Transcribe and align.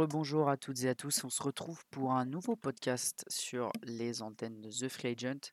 Rebonjour 0.00 0.48
à 0.48 0.56
toutes 0.56 0.82
et 0.84 0.88
à 0.88 0.94
tous, 0.94 1.24
on 1.24 1.28
se 1.28 1.42
retrouve 1.42 1.84
pour 1.90 2.12
un 2.12 2.24
nouveau 2.24 2.56
podcast 2.56 3.22
sur 3.28 3.70
les 3.82 4.22
antennes 4.22 4.62
de 4.62 4.70
The 4.70 4.88
Free 4.88 5.08
Agent. 5.08 5.52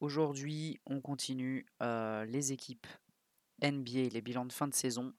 Aujourd'hui, 0.00 0.80
on 0.84 1.00
continue 1.00 1.64
euh, 1.80 2.24
les 2.24 2.50
équipes 2.50 2.88
NBA, 3.62 4.08
les 4.10 4.20
bilans 4.20 4.46
de 4.46 4.52
fin 4.52 4.66
de 4.66 4.74
saison. 4.74 5.14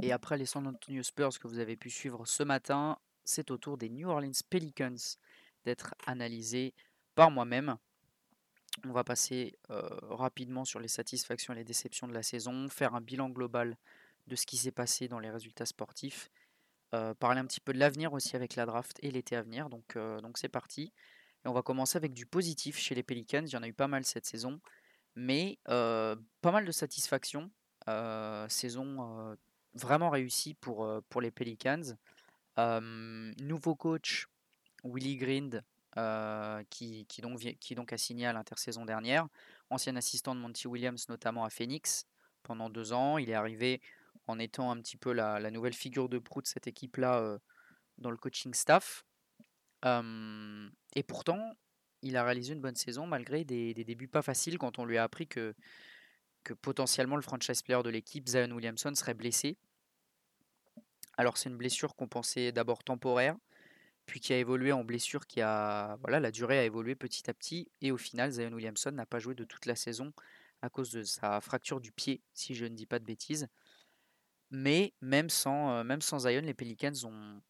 Et 0.00 0.12
après 0.12 0.38
les 0.38 0.46
San 0.46 0.68
Antonio 0.68 1.02
Spurs 1.02 1.36
que 1.40 1.48
vous 1.48 1.58
avez 1.58 1.74
pu 1.74 1.90
suivre 1.90 2.26
ce 2.26 2.44
matin, 2.44 2.96
c'est 3.24 3.50
au 3.50 3.58
tour 3.58 3.76
des 3.76 3.88
New 3.88 4.08
Orleans 4.08 4.30
Pelicans 4.48 5.18
d'être 5.64 5.96
analysés 6.06 6.74
par 7.16 7.32
moi-même. 7.32 7.76
On 8.84 8.92
va 8.92 9.02
passer 9.02 9.58
euh, 9.68 9.80
rapidement 10.02 10.64
sur 10.64 10.78
les 10.78 10.86
satisfactions 10.86 11.54
et 11.54 11.56
les 11.56 11.64
déceptions 11.64 12.06
de 12.06 12.14
la 12.14 12.22
saison, 12.22 12.68
faire 12.68 12.94
un 12.94 13.00
bilan 13.00 13.30
global 13.30 13.76
de 14.28 14.36
ce 14.36 14.46
qui 14.46 14.56
s'est 14.56 14.70
passé 14.70 15.08
dans 15.08 15.18
les 15.18 15.30
résultats 15.30 15.66
sportifs, 15.66 16.30
euh, 16.94 17.14
parler 17.14 17.40
un 17.40 17.46
petit 17.46 17.60
peu 17.60 17.72
de 17.72 17.78
l'avenir 17.78 18.12
aussi 18.12 18.36
avec 18.36 18.54
la 18.54 18.66
draft 18.66 18.98
et 19.02 19.10
l'été 19.10 19.36
à 19.36 19.42
venir. 19.42 19.68
Donc 19.70 19.96
euh, 19.96 20.20
donc 20.20 20.38
c'est 20.38 20.48
parti. 20.48 20.92
Et 21.44 21.48
on 21.48 21.52
va 21.52 21.62
commencer 21.62 21.96
avec 21.96 22.12
du 22.12 22.26
positif 22.26 22.78
chez 22.78 22.94
les 22.94 23.02
Pelicans. 23.02 23.44
Il 23.44 23.52
y 23.52 23.56
en 23.56 23.62
a 23.62 23.68
eu 23.68 23.72
pas 23.72 23.88
mal 23.88 24.04
cette 24.04 24.26
saison, 24.26 24.60
mais 25.16 25.58
pas 25.64 26.16
mal 26.44 26.64
de 26.64 26.70
satisfaction. 26.70 27.50
saison 28.48 29.36
vraiment 29.74 30.10
réussie 30.10 30.54
pour, 30.54 30.88
pour 31.08 31.20
les 31.20 31.32
Pelicans. 31.32 31.96
nouveau 32.58 33.74
coach, 33.74 34.28
Willy 34.84 35.16
Grind, 35.16 35.64
qui, 36.70 37.06
qui, 37.06 37.20
donc, 37.22 37.40
qui 37.40 37.74
donc 37.74 37.92
a 37.92 37.98
signé 37.98 38.26
à 38.26 38.32
l'intersaison 38.32 38.84
dernière. 38.84 39.26
Ancien 39.68 39.96
assistant 39.96 40.36
de 40.36 40.40
Monty 40.40 40.68
Williams, 40.68 41.08
notamment 41.08 41.44
à 41.44 41.50
Phoenix, 41.50 42.06
pendant 42.44 42.70
deux 42.70 42.92
ans. 42.92 43.18
Il 43.18 43.30
est 43.30 43.34
arrivé 43.34 43.80
en 44.26 44.38
étant 44.38 44.70
un 44.70 44.80
petit 44.80 44.96
peu 44.96 45.12
la, 45.12 45.50
nouvelle 45.50 45.74
figure 45.74 46.08
de 46.08 46.18
proue 46.18 46.42
de 46.42 46.46
cette 46.46 46.66
équipe-là 46.66 47.38
dans 47.98 48.10
le 48.10 48.16
coaching 48.16 48.54
staff. 48.54 49.04
et 49.84 51.02
pourtant, 51.02 51.54
il 52.02 52.16
a 52.16 52.24
réalisé 52.24 52.52
une 52.52 52.60
bonne 52.60 52.76
saison 52.76 53.06
malgré 53.06 53.44
des, 53.44 53.74
débuts 53.74 54.08
pas 54.08 54.22
faciles 54.22 54.58
quand 54.58 54.78
on 54.78 54.84
lui 54.84 54.98
a 54.98 55.04
appris 55.04 55.26
que, 55.26 55.54
que 56.44 56.54
potentiellement 56.54 57.16
le 57.16 57.22
franchise 57.22 57.62
player 57.62 57.82
de 57.82 57.90
l'équipe, 57.90 58.28
Zion 58.28 58.50
Williamson, 58.50 58.94
serait 58.94 59.14
blessé. 59.14 59.56
Alors 61.16 61.36
c'est 61.36 61.48
une 61.48 61.56
blessure 61.56 61.94
qu'on 61.94 62.08
pensait 62.08 62.52
d'abord 62.52 62.82
temporaire, 62.82 63.36
puis 64.06 64.20
qui 64.20 64.32
a 64.32 64.38
évolué 64.38 64.72
en 64.72 64.84
blessure 64.84 65.26
qui 65.26 65.40
a... 65.40 65.96
Voilà, 66.00 66.20
la 66.20 66.30
durée 66.30 66.58
a 66.58 66.64
évolué 66.64 66.94
petit 66.94 67.28
à 67.30 67.34
petit, 67.34 67.70
et 67.80 67.92
au 67.92 67.98
final, 67.98 68.30
Zion 68.30 68.52
Williamson 68.52 68.90
n'a 68.92 69.06
pas 69.06 69.18
joué 69.18 69.34
de 69.34 69.44
toute 69.44 69.66
la 69.66 69.76
saison 69.76 70.12
à 70.62 70.68
cause 70.68 70.90
de 70.90 71.02
sa 71.02 71.40
fracture 71.40 71.80
du 71.80 71.92
pied, 71.92 72.22
si 72.34 72.54
je 72.54 72.64
ne 72.64 72.74
dis 72.74 72.86
pas 72.86 72.98
de 72.98 73.04
bêtises. 73.04 73.48
Mais 74.54 74.92
même 75.00 75.30
sans, 75.30 75.82
Zion, 76.18 76.42
les 76.42 76.52
Pelicans 76.52 76.92
ont, 77.04 77.40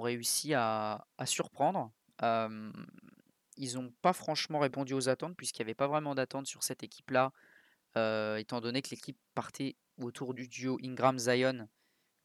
réussi 0.00 0.52
à, 0.54 1.04
surprendre. 1.24 1.90
ils 2.20 3.74
n'ont 3.74 3.92
pas 4.02 4.12
franchement 4.12 4.58
répondu 4.58 4.92
aux 4.92 5.08
attentes, 5.08 5.34
puisqu'il 5.34 5.62
n'y 5.62 5.68
avait 5.68 5.74
pas 5.74 5.88
vraiment 5.88 6.14
d'attente 6.14 6.46
sur 6.46 6.62
cette 6.62 6.82
équipe-là, 6.82 7.32
étant 8.38 8.60
donné 8.60 8.82
que 8.82 8.90
l'équipe 8.90 9.18
partait 9.34 9.76
autour 9.96 10.34
du 10.34 10.46
duo 10.46 10.78
Ingram-Zion, 10.84 11.68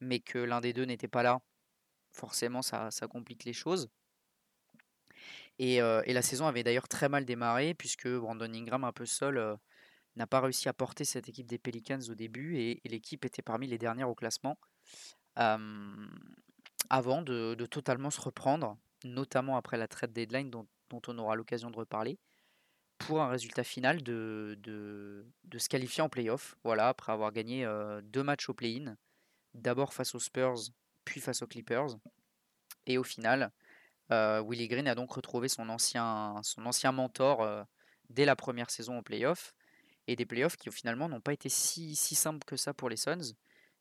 mais 0.01 0.19
que 0.19 0.39
l'un 0.39 0.59
des 0.59 0.73
deux 0.73 0.85
n'était 0.85 1.07
pas 1.07 1.23
là. 1.23 1.39
Forcément, 2.11 2.61
ça, 2.61 2.89
complique 3.09 3.45
les 3.45 3.53
choses. 3.53 3.89
Et 5.57 5.79
la 5.79 6.21
saison 6.21 6.47
avait 6.47 6.63
d'ailleurs 6.63 6.89
très 6.89 7.07
mal 7.07 7.23
démarré, 7.23 7.73
puisque 7.73 8.09
Brandon 8.09 8.53
Ingram, 8.53 8.83
un 8.83 8.91
peu 8.91 9.05
seul, 9.05 9.57
n'a 10.17 10.27
pas 10.27 10.41
réussi 10.41 10.67
à 10.67 10.73
porter 10.73 11.05
cette 11.05 11.29
équipe 11.29 11.47
des 11.47 11.57
Pelicans 11.57 11.99
au 12.09 12.15
début 12.15 12.57
et, 12.57 12.81
l'équipe 12.85 13.25
était 13.25 13.41
parmi 13.41 13.67
les 13.67 13.77
dernières 13.77 14.09
au 14.09 14.15
classement 14.15 14.57
avant 16.89 17.21
de, 17.21 17.65
totalement 17.65 18.09
se 18.09 18.21
reprendre, 18.21 18.77
notamment 19.03 19.57
après 19.57 19.77
la 19.77 19.87
trade 19.87 20.13
deadline 20.13 20.49
dont, 20.49 20.67
on 21.07 21.17
aura 21.17 21.35
l'occasion 21.35 21.69
de 21.69 21.77
reparler, 21.77 22.17
pour 22.97 23.21
un 23.21 23.29
résultat 23.29 23.63
final 23.63 24.01
de, 24.01 24.57
se 25.57 25.69
qualifier 25.69 26.01
en 26.01 26.09
playoff, 26.09 26.55
voilà, 26.63 26.89
après 26.89 27.11
avoir 27.11 27.31
gagné 27.31 27.67
deux 28.03 28.23
matchs 28.23 28.49
au 28.49 28.53
play-in, 28.53 28.95
d'abord 29.53 29.93
face 29.93 30.15
aux 30.15 30.19
Spurs, 30.19 30.71
puis 31.05 31.21
face 31.21 31.41
aux 31.41 31.47
Clippers. 31.47 31.97
Et 32.85 32.97
au 32.97 33.03
final, 33.03 33.51
Willie 34.09 34.67
Green 34.67 34.87
a 34.87 34.95
donc 34.95 35.11
retrouvé 35.11 35.49
son 35.49 35.69
ancien, 35.69 36.41
mentor 36.91 37.65
dès 38.09 38.25
la 38.25 38.35
première 38.35 38.69
saison 38.69 38.97
au 38.97 39.01
playoff 39.01 39.53
et 40.07 40.15
des 40.15 40.25
playoffs 40.25 40.57
qui 40.57 40.71
finalement 40.71 41.09
n'ont 41.09 41.21
pas 41.21 41.33
été 41.33 41.49
si, 41.49 41.95
si 41.95 42.15
simples 42.15 42.45
que 42.45 42.55
ça 42.55 42.73
pour 42.73 42.89
les 42.89 42.97
Suns. 42.97 43.33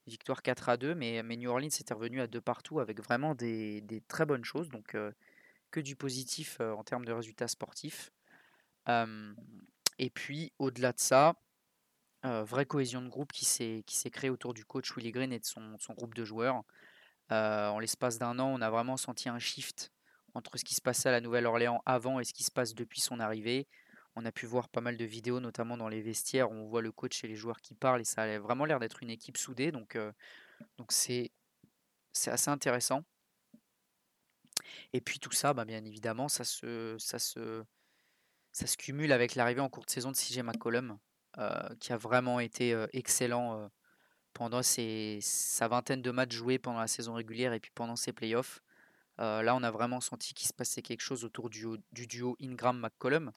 Victoire 0.07 0.43
4 0.43 0.69
à 0.69 0.77
2, 0.77 0.95
mais, 0.95 1.23
New 1.23 1.51
Orleans 1.51 1.67
était 1.67 1.95
revenu 1.95 2.21
à 2.21 2.29
deux 2.29 2.41
partout 2.41 2.79
avec 2.79 3.03
vraiment 3.03 3.35
des, 3.35 3.81
des 3.81 4.01
très 4.03 4.25
bonnes 4.25 4.45
choses, 4.45 4.69
donc 4.69 4.97
que 5.73 5.81
du 5.81 5.97
positif 5.97 6.61
en 6.61 6.85
termes 6.85 7.05
de 7.05 7.13
résultats 7.13 7.49
sportifs. 7.49 8.13
et 8.89 10.11
puis 10.11 10.53
au-delà 10.59 10.93
de 10.93 11.01
ça, 11.01 11.35
vraie 12.23 12.67
cohésion 12.67 13.03
de 13.03 13.09
groupe 13.09 13.33
qui 13.33 13.45
s'est 13.45 14.11
créée 14.13 14.31
autour 14.31 14.55
du 14.55 14.65
coach 14.65 14.97
Willie 14.97 15.13
Green 15.13 15.33
et 15.33 15.39
de 15.39 15.45
son, 15.45 15.77
son 15.79 15.95
groupe 15.95 16.15
de 16.15 16.25
joueurs. 16.25 16.63
en 17.31 17.79
l'espace 17.79 18.19
d'un 18.19 18.39
an, 18.39 18.49
on 18.49 18.61
a 18.61 18.71
vraiment 18.71 18.97
senti 18.97 19.29
un 19.29 19.39
shift 19.39 19.93
entre 20.35 20.59
ce 20.59 20.65
qui 20.65 20.75
se 20.75 20.83
passait 20.83 21.09
à 21.09 21.13
la 21.13 21.21
Nouvelle-Orléans 21.21 21.83
avant 21.87 22.21
et 22.21 22.25
ce 22.25 22.33
qui 22.33 22.45
se 22.45 22.51
passe 22.51 22.75
depuis 22.75 23.01
son 23.01 23.21
arrivée. 23.21 23.67
On 24.17 24.25
a 24.25 24.33
pu 24.33 24.47
voir 24.47 24.71
pas 24.71 24.81
mal 24.81 24.97
de 24.97 25.05
vidéos, 25.05 25.41
notamment 25.41 25.77
dans 25.77 25.89
les 25.89 26.01
vestiaires, 26.01 26.51
où 26.51 26.55
on 26.55 26.67
voit 26.67 26.81
le 26.81 26.91
coach 26.91 27.23
et 27.23 27.29
les 27.29 27.37
joueurs 27.37 27.61
qui 27.61 27.75
parlent, 27.75 28.01
et 28.01 28.05
ça 28.05 28.23
a 28.23 28.39
vraiment 28.39 28.65
l'air 28.65 28.81
d'être 28.81 29.03
une 29.03 29.11
équipe 29.11 29.37
soudée, 29.37 29.71
donc 29.73 29.99
c'est 30.89 31.31
assez 32.27 32.49
intéressant. 32.49 33.05
Et 34.95 35.03
puis 35.03 35.19
tout 35.19 35.33
ça, 35.33 35.53
bah, 35.53 35.67
bien 35.67 35.85
évidemment, 35.85 36.29
ça 36.29 36.45
se, 36.45 36.97
cumule 38.79 39.13
avec 39.13 39.35
l'arrivée 39.35 39.61
en 39.61 39.69
cours 39.69 39.85
de 39.85 39.91
saison 39.91 40.11
de 40.11 40.17
CJ 40.17 40.39
McCollum, 40.39 40.99
qui 41.79 41.93
a 41.93 41.99
vraiment 41.99 42.41
été 42.41 42.75
excellent 42.95 43.71
pendant 44.33 44.63
sa 44.63 45.69
vingtaine 45.69 46.01
de 46.01 46.11
matchs 46.11 46.35
joués 46.35 46.59
pendant 46.59 46.81
la 46.81 46.89
saison 46.89 47.13
régulière 47.13 47.53
et 47.53 47.61
puis 47.61 47.73
pendant 47.75 47.97
ses 47.97 48.15
playoffs. 48.15 48.63
là, 49.19 49.55
on 49.55 49.63
a 49.63 49.71
vraiment 49.71 50.01
senti 50.01 50.33
qu'il 50.33 50.49
se 50.49 50.55
passait 50.55 50.81
quelque 50.81 51.03
chose 51.03 51.23
autour 51.23 51.51
du, 51.51 51.67
du 51.93 52.07
duo 52.07 52.35
Ingram-McCollum 52.41 53.33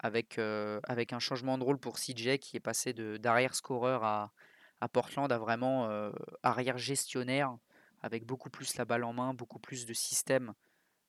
avec, 0.00 0.38
euh, 0.38 0.80
avec 0.84 1.12
un 1.12 1.18
changement 1.18 1.58
de 1.58 1.64
rôle 1.64 1.78
pour 1.78 1.98
CJ 1.98 2.38
qui 2.38 2.56
est 2.56 2.60
passé 2.60 2.92
d'arrière 2.92 3.54
scoreur 3.54 4.02
à, 4.02 4.32
à, 4.80 4.88
Portland 4.88 5.30
à 5.30 5.38
vraiment 5.38 5.88
euh, 5.90 6.10
arrière 6.42 6.78
gestionnaire 6.78 7.56
avec 8.02 8.24
beaucoup 8.24 8.48
plus 8.50 8.76
la 8.76 8.86
balle 8.86 9.04
en 9.04 9.12
main, 9.12 9.34
beaucoup 9.34 9.58
plus 9.58 9.84
de 9.84 9.92
systèmes 9.92 10.54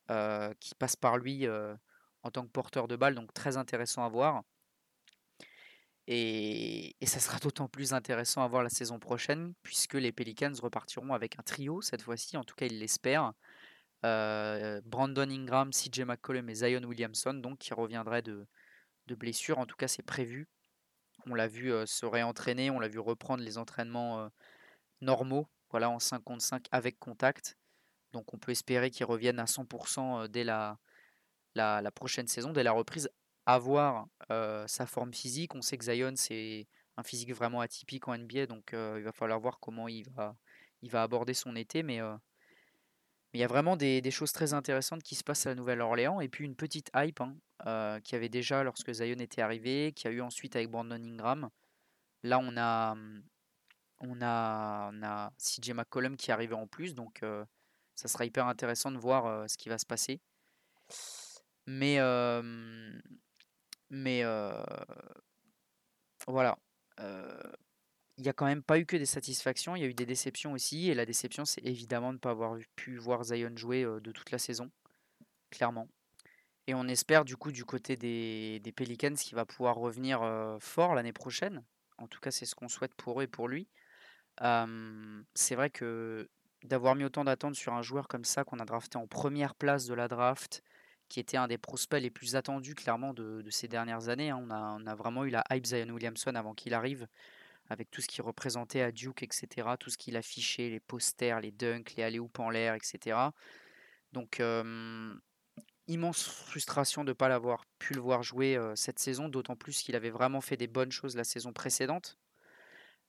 euh, 0.10 0.54
qui 0.60 0.76
passent 0.76 0.98
par 0.98 1.18
lui 1.18 1.48
en 2.24 2.32
tant 2.32 2.44
que 2.44 2.52
porteur 2.52 2.88
de 2.88 2.98
balle, 2.98 3.16
donc 3.16 3.34
très 3.34 3.56
intéressant 3.56 4.04
à 4.04 4.10
voir. 4.10 4.44
Et, 6.08 6.98
et 7.00 7.06
ça 7.06 7.20
sera 7.20 7.40
d'autant 7.40 7.70
plus 7.70 7.94
intéressant 7.94 8.44
à 8.44 8.48
voir 8.48 8.62
la 8.62 8.70
saison 8.70 9.00
prochaine, 9.00 9.54
puisque 9.64 9.94
les 9.94 10.12
Pelicans 10.12 10.54
repartiront 10.62 11.14
avec 11.14 11.40
un 11.40 11.44
trio 11.44 11.82
cette 11.82 12.02
fois-ci, 12.02 12.36
en 12.36 12.44
tout 12.44 12.56
cas 12.56 12.66
ils 12.66 12.80
l'espèrent. 12.80 13.32
Brandon 14.04 15.30
Ingram, 15.30 15.70
CJ 15.72 16.02
McCollum 16.02 16.50
et 16.50 16.56
Zion 16.56 16.84
Williamson, 16.84 17.36
donc 17.36 17.60
qui 17.60 17.74
reviendraient 17.74 18.24
de, 18.24 18.46
de 19.12 19.16
blessure. 19.16 19.60
En 19.60 19.66
tout 19.66 19.76
cas, 19.76 19.88
c'est 19.88 20.04
prévu. 20.04 20.48
On 21.28 21.36
l'a 21.36 21.48
vu 21.48 21.72
se 21.86 22.06
réentraîner, 22.06 22.72
on 22.72 22.80
l'a 22.80 22.88
vu 22.88 23.00
reprendre 23.00 23.44
les 23.44 23.60
entraînements 23.60 24.32
normaux, 25.02 25.48
voilà, 25.70 25.90
en 25.90 26.00
5 26.00 26.24
contre 26.24 26.44
5 26.44 26.66
avec 26.72 26.98
contact. 27.00 27.58
Donc 28.12 28.34
on 28.34 28.40
peut 28.40 28.52
espérer 28.52 28.90
qu'il 28.90 29.06
revienne 29.06 29.40
à 29.40 29.46
100% 29.46 30.28
dès 30.28 30.44
la, 30.44 30.80
prochaine 31.94 32.28
saison, 32.28 32.52
dès 32.52 32.64
la 32.64 32.72
reprise. 32.72 33.08
Avoir 33.46 34.08
sa 34.30 34.88
forme 34.88 35.14
physique. 35.14 35.54
On 35.54 35.62
sait 35.62 35.78
que 35.78 35.86
Zion, 35.86 36.14
c'est 36.16 36.68
un 36.98 37.04
physique 37.04 37.34
vraiment 37.34 37.62
atypique 37.62 38.08
en 38.08 38.18
NBA, 38.18 38.48
donc 38.48 38.72
il 38.74 39.04
va 39.04 39.12
falloir 39.12 39.40
voir 39.40 39.60
comment 39.60 39.88
il 39.88 40.10
va, 40.10 40.36
il 40.82 40.90
va 40.90 41.04
aborder 41.04 41.36
son 41.36 41.56
été. 41.56 41.84
Mais 41.84 42.02
mais 43.34 43.40
il 43.40 43.42
y 43.42 43.46
a 43.46 43.48
vraiment 43.48 43.78
des, 43.78 44.12
choses 44.12 44.34
très 44.34 44.54
intéressantes 44.54 45.04
qui 45.04 45.16
se 45.16 45.24
passent 45.24 45.46
à 45.46 45.50
la 45.50 45.56
Nouvelle-Orléans. 45.56 46.20
Et 46.20 46.28
puis 46.28 46.46
une 46.46 46.56
petite 46.56 46.92
hype 46.96 47.22
hein, 47.22 47.36
euh, 47.68 48.00
qui 48.00 48.16
avait 48.16 48.30
déjà 48.30 48.64
lorsque 48.64 48.92
Zion 48.92 49.20
était 49.20 49.42
arrivé, 49.42 49.94
qui 49.94 50.08
a 50.08 50.12
eu 50.12 50.22
ensuite 50.22 50.56
avec 50.56 50.70
Brandon 50.70 50.96
Ingram. 50.96 51.50
Là, 52.24 52.40
on 52.40 52.58
a, 52.58 52.96
on 54.00 54.22
a, 54.22 54.90
on 54.92 55.04
a 55.04 55.32
CJ 55.38 55.74
McCollum 55.74 56.18
qui 56.18 56.32
est 56.32 56.34
arrivé 56.34 56.54
en 56.56 56.68
plus. 56.68 56.96
Donc 56.96 57.22
euh, 57.24 57.46
ça 57.96 58.08
sera 58.08 58.26
hyper 58.26 58.48
intéressant 58.48 58.92
de 58.92 58.98
voir 58.98 59.26
euh, 59.26 59.48
ce 59.48 59.58
qui 59.58 59.70
va 59.70 59.78
se 59.78 59.86
passer. 59.86 60.20
Mais, 61.68 62.00
mais 63.90 64.24
voilà 66.28 66.58
il 68.18 68.24
n'y 68.24 68.30
a 68.30 68.34
quand 68.34 68.46
même 68.46 68.62
pas 68.62 68.78
eu 68.78 68.86
que 68.86 68.98
des 68.98 69.06
satisfactions, 69.08 69.76
il 69.76 69.82
y 69.82 69.86
a 69.86 69.88
eu 69.88 69.96
des 69.96 70.06
déceptions 70.06 70.54
aussi. 70.54 70.90
Et 70.90 70.94
la 70.94 71.08
déception, 71.08 71.44
c'est 71.46 71.66
évidemment 71.66 72.10
de 72.10 72.16
ne 72.16 72.20
pas 72.20 72.32
avoir 72.32 72.56
pu 72.76 72.98
voir 72.98 73.24
Zion 73.24 73.56
jouer 73.56 73.84
de 73.84 74.12
toute 74.12 74.30
la 74.30 74.38
saison, 74.38 74.70
clairement. 75.50 75.88
Et 76.68 76.74
on 76.74 76.88
espère 76.88 77.26
du 77.26 77.38
coup 77.38 77.52
du 77.52 77.66
côté 77.66 77.98
des, 77.98 78.60
des 78.60 78.72
Pelicans 78.72 79.16
qu'il 79.16 79.36
va 79.36 79.46
pouvoir 79.46 79.76
revenir 79.76 80.22
fort 80.60 80.96
l'année 80.96 81.14
prochaine. 81.14 81.64
En 81.98 82.08
tout 82.08 82.20
cas, 82.20 82.32
c'est 82.32 82.46
ce 82.46 82.56
qu'on 82.56 82.70
souhaite 82.70 82.96
pour 82.96 83.20
eux 83.20 83.24
et 83.24 83.28
pour 83.28 83.48
lui. 83.48 83.68
c'est 84.40 85.56
vrai 85.56 85.70
que 85.70 86.30
d'avoir 86.64 86.96
mis 86.96 87.04
autant 87.04 87.24
d'attentes 87.24 87.56
sur 87.56 87.74
un 87.74 87.82
joueur 87.82 88.08
comme 88.08 88.24
ça 88.24 88.44
qu'on 88.44 88.60
a 88.60 88.66
drafté 88.66 88.98
en 88.98 89.08
première 89.08 89.56
place 89.56 89.86
de 89.86 89.94
la 89.94 90.08
draft, 90.08 90.64
qui 91.10 91.20
était 91.20 91.38
un 91.38 91.48
des 91.48 91.58
prospects 91.58 92.02
les 92.02 92.12
plus 92.12 92.36
attendus 92.36 92.76
clairement 92.76 93.14
de, 93.14 93.44
ces 93.50 93.68
dernières 93.68 94.10
années. 94.10 94.30
Hein. 94.30 94.40
On, 94.42 94.50
a, 94.50 94.78
on, 94.80 94.86
a, 94.86 94.96
vraiment 94.96 95.26
eu 95.26 95.30
la 95.30 95.44
hype 95.52 95.66
Zion 95.66 95.90
Williamson 95.90 96.36
avant 96.36 96.54
qu'il 96.54 96.74
arrive, 96.74 97.08
avec 97.70 97.90
tout 97.92 98.02
ce 98.02 98.08
qu'il 98.08 98.24
représentait 98.24 98.82
à 98.82 98.92
Duke, 98.92 99.24
etc. 99.24 99.70
Tout 99.80 99.90
ce 99.90 99.98
qu'il 99.98 100.16
affichait, 100.16 100.70
les 100.70 100.80
posters, 100.80 101.42
les 101.42 101.52
dunks, 101.52 101.96
les 101.96 102.04
alley 102.04 102.20
en 102.20 102.50
l'air, 102.50 102.76
etc. 102.76 103.18
Donc, 104.14 104.42
immense 105.88 106.24
frustration 106.24 107.04
de 107.04 107.10
ne 107.10 107.14
pas 107.14 107.30
l'avoir 107.30 107.66
pu 107.80 107.94
le 107.94 108.02
voir 108.02 108.24
jouer 108.24 108.60
cette 108.76 109.00
saison, 109.00 109.30
d'autant 109.30 109.56
plus 109.56 109.82
qu'il 109.82 109.96
avait 109.96 110.10
vraiment 110.10 110.42
fait 110.42 110.58
des 110.58 110.68
bonnes 110.68 110.92
choses 110.92 111.16
la 111.16 111.24
saison 111.24 111.54
précédente. 111.54 112.18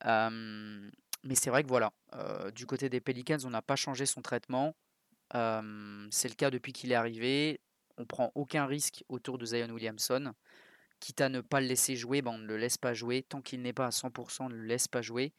mais 0.04 1.34
c'est 1.34 1.50
vrai 1.50 1.62
que 1.62 1.68
voilà, 1.68 1.92
du 2.54 2.66
côté 2.66 2.88
des 2.88 3.00
Pelicans, 3.00 3.38
on 3.44 3.50
n'a 3.50 3.62
pas 3.62 3.76
changé 3.76 4.06
son 4.06 4.22
traitement. 4.22 4.74
c'est 5.32 6.28
le 6.28 6.34
cas 6.34 6.50
depuis 6.50 6.72
qu'il 6.72 6.92
est 6.92 6.96
arrivé 6.96 7.60
on 7.96 8.04
prend 8.04 8.32
aucun 8.34 8.66
risque 8.66 9.04
autour 9.08 9.38
de 9.38 9.46
Zion 9.46 9.70
Williamson. 9.70 10.32
Quitte 11.00 11.20
à 11.20 11.28
ne 11.28 11.40
pas 11.40 11.60
le 11.60 11.66
laisser 11.66 11.96
jouer, 11.96 12.22
ben 12.22 12.32
on 12.32 12.38
ne 12.38 12.46
le 12.46 12.56
laisse 12.56 12.78
pas 12.78 12.94
jouer. 12.94 13.22
Tant 13.22 13.42
qu'il 13.42 13.62
n'est 13.62 13.72
pas 13.72 13.86
à 13.86 13.90
100%, 13.90 14.44
on 14.44 14.48
ne 14.48 14.54
le 14.54 14.64
laisse 14.64 14.88
pas 14.88 15.02
jouer. 15.02 15.32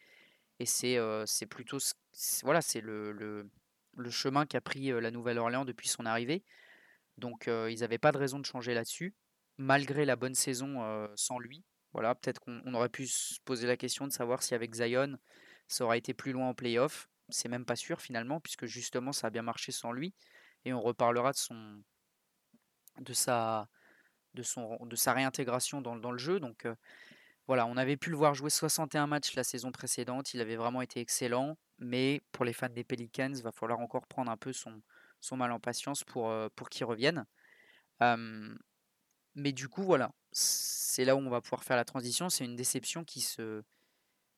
Et 0.60 0.66
c'est 0.66 1.46
plutôt 1.50 1.78
voilà, 2.44 2.62
c'est 2.62 2.82
le, 2.82 3.50
chemin 4.10 4.46
qu'a 4.46 4.62
pris 4.62 4.92
la 4.92 5.12
Nouvelle-Orléans 5.12 5.66
depuis 5.66 5.88
son 5.88 6.06
arrivée. 6.06 6.44
Donc 7.18 7.48
ils 7.48 7.80
n'avaient 7.80 7.98
pas 7.98 8.12
de 8.12 8.18
raison 8.18 8.40
de 8.40 8.46
changer 8.46 8.74
là-dessus, 8.74 9.14
malgré 9.58 10.06
la 10.06 10.16
bonne 10.16 10.36
saison 10.36 11.08
sans 11.16 11.40
lui. 11.40 11.64
Voilà, 11.94 12.16
peut-être 12.16 12.40
qu'on 12.40 12.74
aurait 12.74 12.90
pu 12.90 13.08
se 13.08 13.40
poser 13.46 13.68
la 13.68 13.78
question 13.78 14.08
de 14.08 14.12
savoir 14.12 14.42
si 14.42 14.56
avec 14.56 14.74
Zion, 14.74 15.18
ça 15.68 15.86
aurait 15.86 16.00
été 16.00 16.14
plus 16.14 16.32
loin 16.32 16.50
en 16.50 16.54
playoff. 16.56 17.08
C'est 17.30 17.50
même 17.50 17.66
pas 17.66 17.76
sûr 17.76 18.02
finalement, 18.02 18.40
puisque 18.40 18.66
justement 18.66 19.12
ça 19.12 19.28
a 19.28 19.30
bien 19.30 19.44
marché 19.44 19.72
sans 19.72 19.92
lui. 19.92 20.14
Et 20.66 20.74
on 20.74 20.82
reparlera 20.82 21.32
de 21.32 21.38
son, 21.38 21.84
de 23.00 23.14
sa, 23.14 23.70
de 24.34 24.44
son, 24.44 24.78
de 24.86 24.96
sa 24.96 25.14
réintégration 25.14 25.82
dans, 25.82 25.96
dans 25.96 26.12
le 26.12 26.18
jeu. 26.18 26.40
Donc 26.40 26.68
voilà, 27.48 27.66
on 27.66 27.78
avait 27.78 27.98
pu 27.98 28.10
le 28.10 28.16
voir 28.16 28.34
jouer 28.34 28.50
61 28.50 29.08
matchs 29.08 29.36
la 29.36 29.44
saison 29.44 29.72
précédente. 29.72 30.34
Il 30.34 30.42
avait 30.42 30.56
vraiment 30.56 30.82
été 30.82 31.00
excellent. 31.00 31.58
Mais 31.80 32.22
pour 32.32 32.46
les 32.46 32.54
fans 32.54 32.70
des 32.70 32.84
Pelicans, 32.84 33.34
il 33.36 33.44
va 33.44 33.52
falloir 33.52 33.80
encore 33.80 34.08
prendre 34.08 34.32
un 34.32 34.38
peu 34.38 34.54
son, 34.54 34.82
son 35.24 35.38
mal 35.38 35.52
en 35.52 35.60
patience 35.60 36.04
pour, 36.04 36.34
pour 36.56 36.70
qu'il 36.70 36.86
revienne. 36.86 37.26
mais 39.36 39.52
du 39.52 39.68
coup, 39.70 39.84
voilà, 39.84 40.12
c'est 40.32 41.06
là 41.06 41.16
où 41.16 41.20
on 41.20 41.30
va 41.30 41.42
pouvoir 41.42 41.64
faire 41.64 41.78
la 41.78 41.86
transition. 41.86 42.30
C'est 42.30 42.46
une 42.46 42.56
déception 42.56 43.04
qui 43.04 43.22
se, 43.22 43.64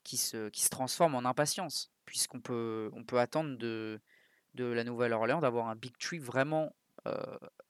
qui 0.04 0.18
se, 0.18 0.50
qui 0.50 0.64
se 0.64 0.70
transforme 0.70 1.16
en 1.16 1.26
impatience, 1.26 1.92
puisqu'on 2.06 2.40
peut, 2.40 2.90
on 2.94 3.04
peut 3.04 3.20
attendre 3.20 3.58
de, 3.58 4.00
de 4.54 4.66
la 4.66 4.84
Nouvelle-Orléans 4.84 5.42
d'avoir 5.42 5.68
un 5.68 5.76
Big 5.76 5.98
Tree 5.98 6.20
vraiment 6.20 6.74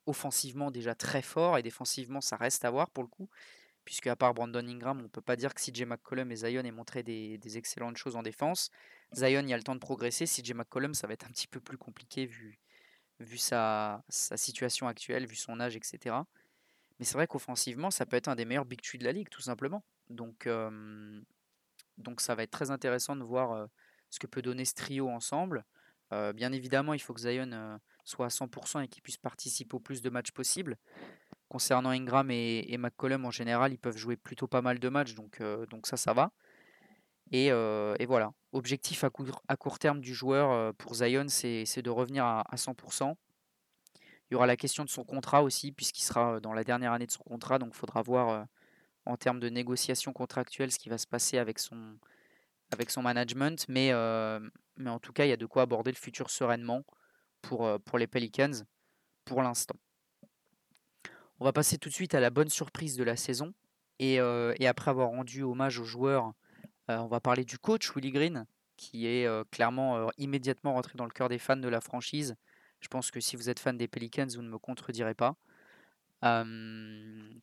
offensivement 0.06 0.72
déjà 0.72 0.96
très 0.96 1.22
fort 1.22 1.58
et 1.58 1.64
défensivement 1.64 2.22
ça 2.22 2.38
reste 2.38 2.66
à 2.66 2.72
voir 2.72 2.90
pour 2.90 3.04
le 3.04 3.10
coup. 3.10 3.30
Puisque 3.84 4.08
à 4.08 4.16
part 4.16 4.34
Brandon 4.34 4.68
Ingram, 4.68 4.98
on 5.00 5.04
ne 5.04 5.08
peut 5.08 5.22
pas 5.22 5.36
dire 5.36 5.54
que 5.54 5.62
CJ 5.62 5.84
McCollum 5.84 6.32
et 6.32 6.36
Zion 6.36 6.64
aient 6.64 6.72
montré 6.72 7.04
des, 7.04 7.58
excellentes 7.58 7.98
choses 7.98 8.16
en 8.16 8.24
défense. 8.24 8.72
Zion, 9.14 9.42
il 9.42 9.50
y 9.50 9.54
a 9.54 9.58
le 9.58 9.64
temps 9.64 9.76
de 9.76 9.80
progresser. 9.80 10.26
CJ 10.26 10.54
McCollum, 10.56 10.96
ça 10.96 11.06
va 11.06 11.14
être 11.14 11.28
un 11.28 11.30
petit 11.30 11.46
peu 11.46 11.60
plus 11.60 11.78
compliqué 11.78 12.26
vu, 12.26 12.58
vu 13.20 13.38
sa, 13.38 14.04
situation 14.10 14.88
actuelle, 14.88 15.26
vu 15.26 15.36
son 15.36 15.60
âge, 15.60 15.76
etc. 15.76 16.16
Mais 17.00 17.06
c'est 17.06 17.16
vrai 17.16 17.28
qu'offensivement, 17.28 17.92
ça 17.92 18.06
peut 18.06 18.16
être 18.18 18.28
un 18.28 18.36
des 18.36 18.46
meilleurs 18.46 18.66
big 18.66 18.82
three 18.82 18.98
de 18.98 19.04
la 19.04 19.12
ligue, 19.12 19.30
tout 19.30 19.42
simplement. 19.42 19.84
Donc, 20.10 20.48
ça 22.18 22.36
va 22.36 22.44
être 22.44 22.52
très 22.52 22.72
intéressant 22.72 23.16
de 23.16 23.24
voir 23.24 23.68
ce 24.10 24.20
que 24.20 24.28
peut 24.28 24.42
donner 24.42 24.66
ce 24.66 24.74
trio 24.74 25.10
ensemble. 25.10 25.66
bien 26.12 26.52
évidemment, 26.52 26.94
il 26.94 27.00
faut 27.00 27.14
que 27.14 27.22
Zion 27.22 27.80
soit 28.04 28.28
à 28.28 28.30
100% 28.30 28.84
et 28.84 28.88
qu'ils 28.88 29.04
puissent 29.04 29.18
participer 29.18 29.76
au 29.76 29.80
plus 29.80 30.02
de 30.02 30.10
matchs 30.10 30.32
possible. 30.32 30.78
Concernant 31.50 31.92
Ingram 31.92 32.30
et, 32.32 32.78
McCollum, 32.78 33.26
en 33.26 33.32
général, 33.32 33.74
ils 33.74 33.80
peuvent 33.80 33.98
jouer 33.98 34.18
plutôt 34.18 34.48
pas 34.48 34.62
mal 34.62 34.80
de 34.80 34.90
matchs, 34.90 35.16
donc, 35.16 35.42
donc 35.70 35.88
ça, 35.88 35.98
ça 35.98 36.14
va. 36.14 36.32
Et, 37.32 37.52
voilà. 38.06 38.32
Objectif 38.52 39.04
à 39.04 39.10
court, 39.10 39.80
terme 39.80 40.00
du 40.00 40.14
joueur 40.14 40.74
pour 40.76 40.96
Zion, 40.96 41.26
c'est 41.28 41.82
de 41.82 41.90
revenir 41.90 42.26
à, 42.26 42.44
100%. 42.56 43.16
Il 44.30 44.34
y 44.34 44.36
aura 44.36 44.48
la 44.48 44.58
question 44.58 44.84
de 44.84 44.90
son 44.90 45.04
contrat 45.04 45.44
aussi, 45.44 45.72
puisqu'il 45.72 46.04
sera 46.04 46.40
dans 46.40 46.54
la 46.54 46.64
dernière 46.64 46.94
année 46.94 47.06
de 47.06 47.12
son 47.12 47.24
contrat, 47.24 47.60
donc 47.60 47.70
il 47.74 47.78
faudra 47.78 48.02
voir 48.02 48.48
en 49.06 49.18
termes 49.18 49.40
de 49.40 49.50
négociation 49.50 50.14
contractuelle 50.14 50.72
ce 50.72 50.80
qui 50.80 50.90
va 50.90 50.98
se 50.98 51.06
passer 51.06 51.38
avec 51.38 51.60
son, 51.60 51.98
management. 53.02 53.66
Mais, 53.68 53.94
en 53.94 55.00
tout 55.00 55.14
cas, 55.14 55.26
il 55.26 55.30
y 55.30 55.34
a 55.34 55.38
de 55.38 55.46
quoi 55.46 55.64
aborder 55.64 55.92
le 55.92 55.98
futur 55.98 56.30
sereinement 56.30 56.84
pour, 57.42 57.68
les 57.98 58.08
Pelicans 58.08 58.64
pour 59.26 59.42
l'instant. 59.42 59.76
On 61.40 61.46
va 61.46 61.52
passer 61.52 61.78
tout 61.78 61.90
de 61.90 61.94
suite 61.94 62.16
à 62.16 62.22
la 62.22 62.30
bonne 62.30 62.50
surprise 62.50 62.96
de 62.96 63.04
la 63.04 63.18
saison. 63.18 63.54
Et, 64.00 64.16
et 64.16 64.68
après 64.68 64.92
avoir 64.92 65.10
rendu 65.10 65.44
hommage 65.44 65.80
aux 65.80 65.86
joueurs, 65.86 66.34
on 66.88 67.08
va 67.08 67.20
parler 67.20 67.46
du 67.46 67.58
coach 67.58 67.92
Willy 67.96 68.12
Green, 68.12 68.46
qui 68.78 69.08
est 69.08 69.28
clairement 69.52 70.10
immédiatement 70.18 70.74
rentré 70.74 70.94
dans 70.96 71.06
le 71.06 71.12
cœur 71.12 71.30
des 71.30 71.40
fans 71.40 71.56
de 71.58 71.68
la 71.68 71.82
franchise. 71.82 72.36
Je 72.80 72.88
pense 72.88 73.12
que 73.12 73.20
si 73.20 73.36
vous 73.36 73.50
êtes 73.50 73.60
fan 73.60 73.78
des 73.78 73.88
Pelicans, 73.88 74.28
vous 74.36 74.42
ne 74.42 74.50
me 74.50 74.60
contredirez 74.60 75.16
pas. 75.16 75.36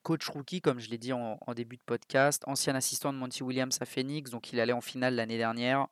coach 0.03 0.29
rookie, 0.29 0.61
comme 0.61 0.79
je 0.79 0.91
l'ai 0.91 0.99
dit 0.99 1.13
en, 1.13 1.39
début 1.55 1.77
de 1.77 1.83
podcast, 1.85 2.43
ancien 2.47 2.75
assistant 2.75 3.13
de 3.13 3.19
Monty 3.19 3.43
Williams 3.43 3.77
à 3.81 3.85
Phoenix, 3.85 4.31
donc 4.31 4.53
il 4.53 4.61
allait 4.61 4.73
en 4.73 4.81
finale 4.81 5.15
l'année 5.17 5.39
dernière. 5.39 5.89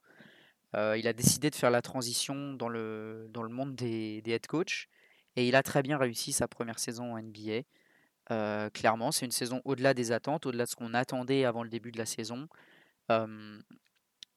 Euh, 0.77 0.97
il 0.97 1.09
a 1.09 1.13
décidé 1.13 1.51
de 1.51 1.57
faire 1.57 1.71
la 1.71 1.83
transition 1.83 2.53
dans 2.55 2.69
le, 2.69 3.29
monde 3.51 3.75
des, 3.75 4.23
head 4.25 4.47
coach 4.47 4.89
et 5.37 5.49
il 5.49 5.57
a 5.57 5.63
très 5.63 5.83
bien 5.83 5.99
réussi 5.99 6.33
sa 6.33 6.49
première 6.49 6.79
saison 6.79 7.15
en 7.15 7.23
NBA. 7.23 7.63
Euh, 8.31 8.71
clairement, 8.71 9.11
c'est 9.11 9.27
une 9.27 9.33
saison 9.33 9.61
au-delà 9.65 9.95
des 9.95 10.13
attentes, 10.13 10.47
au-delà 10.47 10.65
de 10.65 10.71
ce 10.71 10.77
qu'on 10.77 10.95
attendait 10.95 11.45
avant 11.45 11.65
le 11.65 11.71
début 11.71 11.91
de 11.91 11.99
la 11.99 12.07
saison. 12.07 12.49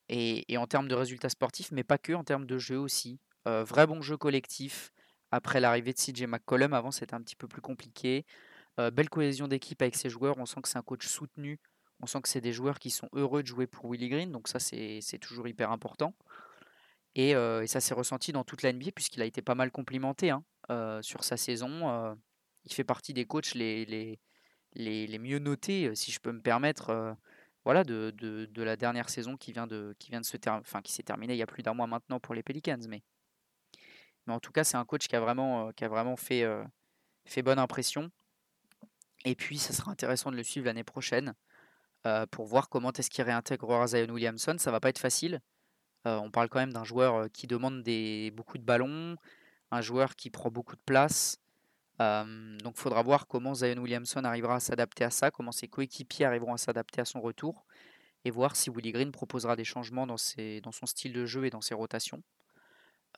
Et, 0.09 0.57
en 0.57 0.67
termes 0.67 0.87
de 0.87 0.95
résultats 0.95 1.29
sportifs, 1.29 1.71
mais 1.71 1.83
pas 1.83 1.97
que, 1.97 2.13
en 2.13 2.23
termes 2.23 2.45
de 2.45 2.57
jeu 2.57 2.77
aussi. 2.77 3.19
Vrai 3.45 3.87
bon 3.87 4.01
jeu 4.01 4.17
collectif 4.17 4.91
après 5.31 5.59
l'arrivée 5.59 5.93
de 5.93 5.97
CJ 5.97 6.23
McCollum. 6.23 6.73
Avant, 6.73 6.91
c'était 6.91 7.13
un 7.13 7.21
petit 7.21 7.35
peu 7.35 7.47
plus 7.47 7.61
compliqué. 7.61 8.25
belle 8.77 9.09
cohésion 9.09 9.47
d'équipe 9.47 9.81
avec 9.81 9.95
ses 9.95 10.09
joueurs. 10.09 10.37
On 10.37 10.45
sent 10.45 10.61
que 10.61 10.69
c'est 10.69 10.77
un 10.77 10.83
coach 10.83 11.07
soutenu 11.07 11.59
on 12.03 12.05
sent 12.05 12.21
que 12.21 12.27
c'est 12.27 12.41
des 12.41 12.51
joueurs 12.51 12.79
qui 12.79 12.89
sont 12.89 13.07
heureux 13.13 13.43
de 13.43 13.47
jouer 13.47 13.65
pour 13.65 13.89
Willy 13.89 14.09
Green, 14.09 14.31
donc 14.31 14.49
ça 14.49 14.59
c'est 14.59 15.19
toujours 15.21 15.47
hyper 15.47 15.71
important. 15.71 16.13
Et, 17.15 17.33
ça 17.65 17.79
s'est 17.79 17.93
ressenti 17.93 18.33
dans 18.33 18.43
toute 18.43 18.61
la 18.61 18.73
NBA 18.73 18.91
puisqu'il 18.91 19.21
a 19.21 19.25
été 19.25 19.41
pas 19.41 19.55
mal 19.55 19.71
complimenté 19.71 20.31
hein, 20.31 20.43
sur 21.01 21.23
sa 21.23 21.37
saison. 21.37 22.17
Il 22.65 22.73
fait 22.73 22.83
partie 22.83 23.13
des 23.13 23.25
coachs 23.25 23.53
les, 23.55 24.19
mieux 24.75 25.39
notés, 25.39 25.95
si 25.95 26.11
je 26.11 26.19
peux 26.19 26.33
me 26.33 26.41
permettre, 26.41 27.15
voilà, 27.65 27.83
de, 27.83 28.13
la 28.55 28.75
dernière 28.75 29.09
saison 29.09 29.37
qui 29.37 29.51
vient 29.53 29.67
de, 29.67 29.95
qui 29.99 30.11
se 30.11 30.37
enfin, 30.49 30.81
qui 30.81 30.91
s'est 30.91 31.03
terminée 31.03 31.33
il 31.33 31.37
y 31.37 31.43
a 31.43 31.47
plus 31.47 31.63
d'un 31.63 31.73
mois 31.73 31.87
maintenant 31.87 32.19
pour 32.19 32.33
les 32.33 32.43
Pelicans. 32.43 32.79
Mais, 32.89 33.01
en 34.27 34.39
tout 34.39 34.51
cas, 34.51 34.63
c'est 34.63 34.77
un 34.77 34.85
coach 34.85 35.07
qui 35.07 35.15
a 35.15 35.19
vraiment, 35.19 35.69
a 35.69 35.87
vraiment 35.87 36.15
fait, 36.17 36.45
bonne 37.43 37.59
impression. 37.59 38.11
Et 39.25 39.35
puis, 39.35 39.57
ça 39.57 39.73
sera 39.73 39.91
intéressant 39.91 40.31
de 40.31 40.35
le 40.35 40.43
suivre 40.43 40.65
l'année 40.65 40.83
prochaine. 40.83 41.33
Euh, 42.05 42.25
pour 42.25 42.45
voir 42.45 42.67
comment 42.67 42.91
est-ce 42.91 43.09
qu'il 43.09 43.23
réintégrera 43.23 43.87
Zion 43.87 44.09
Williamson. 44.09 44.55
Ça 44.57 44.71
va 44.71 44.81
pas 44.81 44.89
être 44.89 44.99
facile. 44.99 45.39
Euh, 46.05 46.17
on 46.17 46.31
parle 46.31 46.49
quand 46.49 46.59
même 46.59 46.73
d'un 46.73 46.83
joueur 46.83 47.15
euh, 47.15 47.27
qui 47.29 47.47
demande 47.47 47.81
beaucoup 48.33 48.57
de 48.57 48.63
ballons, 48.63 49.15
un 49.71 49.81
joueur 49.81 50.17
qui 50.17 50.29
prend 50.29 50.51
beaucoup 50.51 50.75
de 50.75 50.81
place. 50.85 51.37
Donc 51.99 52.73
il 52.75 52.79
faudra 52.79 53.01
voir 53.01 53.27
comment 53.27 53.53
Zion 53.53 53.77
Williamson 53.77 54.23
arrivera 54.23 54.55
à 54.55 54.59
s'adapter 54.59 55.03
à 55.03 55.09
ça, 55.09 55.31
comment 55.31 55.51
ses 55.51 55.67
coéquipiers 55.67 56.25
arriveront 56.25 56.53
à 56.53 56.57
s'adapter 56.57 57.01
à 57.01 57.05
son 57.05 57.21
retour, 57.21 57.65
et 58.25 58.31
voir 58.31 58.55
si 58.55 58.69
Willy 58.69 58.91
Green 58.91 59.11
proposera 59.11 59.55
des 59.55 59.63
changements 59.63 60.07
dans, 60.07 60.17
son 60.17 60.85
style 60.85 61.13
de 61.13 61.25
jeu 61.25 61.45
et 61.45 61.49
dans 61.49 61.61
ses 61.61 61.75
rotations. 61.75 62.23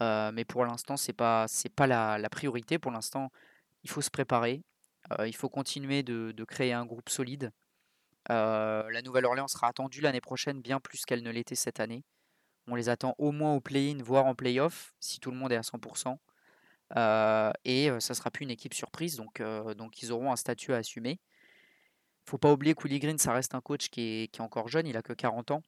mais 0.02 0.46
pour 0.46 0.66
l'instant, 0.66 0.98
ce 0.98 1.12
n'est 1.12 1.16
pas, 1.16 1.88
la, 1.88 2.30
priorité. 2.30 2.80
Pour 2.80 2.92
l'instant, 2.92 3.32
il 3.84 3.90
faut 3.90 4.02
se 4.02 4.10
préparer. 4.10 4.62
il 5.26 5.36
faut 5.36 5.50
continuer 5.50 6.04
de, 6.04 6.32
de, 6.32 6.44
créer 6.44 6.74
un 6.74 6.86
groupe 6.86 7.10
solide. 7.10 7.52
La 8.30 9.02
Nouvelle-Orléans 9.04 9.48
sera 9.48 9.68
attendue 9.68 10.02
l'année 10.02 10.22
prochaine 10.22 10.62
bien 10.62 10.80
plus 10.80 11.06
qu'elle 11.06 11.24
ne 11.24 11.32
l'était 11.32 11.56
cette 11.56 11.80
année. 11.80 12.04
On 12.68 12.76
les 12.76 12.90
attend 12.90 13.14
au 13.20 13.32
moins 13.32 13.54
au 13.54 13.62
play-in, 13.62 14.02
voire 14.02 14.26
en 14.26 14.34
play-off, 14.34 14.94
si 15.00 15.20
tout 15.20 15.30
le 15.30 15.38
monde 15.38 15.52
est 15.52 15.58
à 15.58 15.62
100%. 15.62 16.18
Et 16.92 17.88
ça 18.00 18.14
ne 18.14 18.16
sera 18.16 18.32
plus 18.32 18.44
une 18.44 18.52
équipe 18.52 18.74
surprise, 18.74 19.16
donc, 19.16 19.42
ils 20.02 20.12
auront 20.12 20.32
un 20.32 20.36
statut 20.36 20.74
à 20.74 20.78
assumer. 20.78 21.20
Il 22.28 22.32
faut 22.32 22.38
pas 22.38 22.52
oublier 22.52 22.74
que 22.74 22.84
Willy 22.84 23.00
Green, 23.00 23.18
ça 23.18 23.34
reste 23.34 23.54
un 23.54 23.62
coach 23.62 23.90
qui 23.90 24.24
est, 24.24 24.40
encore 24.40 24.68
jeune, 24.68 24.88
il 24.88 24.98
a 24.98 25.02
que 25.02 25.14
40 25.14 25.52
ans. 25.52 25.64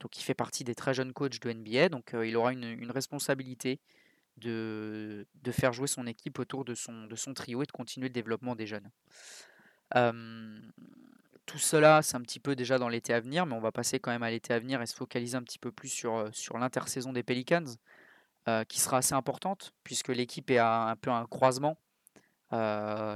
Donc 0.00 0.18
il 0.18 0.22
fait 0.22 0.32
partie 0.34 0.64
des 0.64 0.74
très 0.74 0.94
jeunes 0.94 1.12
coachs 1.12 1.38
de 1.38 1.52
NBA, 1.52 1.90
donc 1.90 2.14
il 2.14 2.34
aura 2.36 2.52
une, 2.52 2.90
responsabilité 2.90 3.78
de, 4.38 5.26
faire 5.50 5.74
jouer 5.74 5.86
son 5.86 6.06
équipe 6.06 6.38
autour 6.38 6.64
de 6.64 6.74
son, 6.74 7.34
trio 7.34 7.62
et 7.62 7.66
de 7.66 7.72
continuer 7.72 8.08
le 8.08 8.14
développement 8.14 8.54
des 8.54 8.66
jeunes 8.66 8.90
tout 11.46 11.58
cela, 11.58 12.02
c'est 12.02 12.16
un 12.16 12.22
petit 12.22 12.40
peu 12.40 12.56
déjà 12.56 12.78
dans 12.78 12.88
l'été 12.88 13.12
à 13.12 13.20
venir, 13.20 13.46
mais 13.46 13.54
on 13.54 13.60
va 13.60 13.72
passer 13.72 13.98
quand 13.98 14.10
même 14.10 14.22
à 14.22 14.30
l'été 14.30 14.54
à 14.54 14.58
venir 14.58 14.80
et 14.80 14.86
se 14.86 14.94
focaliser 14.94 15.36
un 15.36 15.42
petit 15.42 15.58
peu 15.58 15.72
plus 15.72 15.88
sur 15.88 16.58
l'intersaison 16.58 17.12
des 17.12 17.22
Pelicans. 17.22 17.64
Qui 18.68 18.80
sera 18.80 18.98
assez 18.98 19.14
importante, 19.14 19.72
puisque 19.84 20.08
l'équipe 20.08 20.50
est 20.50 20.58
un 20.58 20.96
peu 20.96 21.10
un 21.10 21.26
croisement. 21.26 21.78
Il 22.52 22.56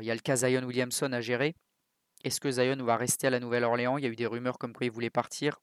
y 0.05 0.11
a 0.11 0.15
le 0.15 0.21
cas 0.21 0.37
Zion 0.37 0.63
Williamson 0.63 1.13
à 1.13 1.21
gérer. 1.21 1.57
Est-ce 2.25 2.41
que 2.41 2.51
Zion 2.51 2.77
va 2.85 2.97
rester 2.97 3.27
à 3.27 3.31
la 3.31 3.41
Nouvelle-Orléans? 3.41 3.99
Il 3.99 4.05
y 4.05 4.07
a 4.07 4.11
eu 4.11 4.17
des 4.17 4.27
rumeurs 4.27 4.59
comme 4.59 4.73
quoi 4.73 4.87
il 4.87 4.91
voulait 4.91 5.11
partir. 5.11 5.61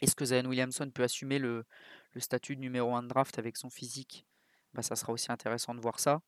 Est-ce 0.00 0.14
que 0.14 0.24
Zion 0.24 0.44
Williamson 0.44 0.90
peut 0.90 1.02
assumer 1.02 1.38
le, 1.38 1.64
statut 2.16 2.56
de 2.56 2.60
numéro 2.60 2.94
1 2.94 3.04
de 3.04 3.08
draft 3.08 3.38
avec 3.38 3.56
son 3.56 3.70
physique? 3.70 4.26
Bah, 4.74 4.82
Ça 4.82 4.96
sera 4.96 5.12
aussi 5.12 5.32
intéressant 5.32 5.74
de 5.74 5.80
voir 5.80 5.98
ça. 6.00 6.20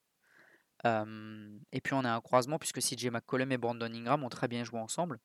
et 0.84 1.80
puis 1.80 1.94
on 1.94 2.04
a 2.04 2.10
un 2.10 2.20
croisement 2.20 2.58
puisque 2.58 2.80
CJ 2.80 3.10
McCollum 3.10 3.52
et 3.52 3.58
Brandon 3.58 3.92
Ingram 3.92 4.24
ont 4.24 4.28
très 4.28 4.48
bien 4.48 4.64
joué 4.64 4.80
ensemble. 4.80 5.20